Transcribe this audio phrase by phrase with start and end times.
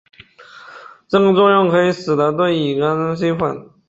[1.07, 3.69] 这个作用可以使得对乙酰氨基酚。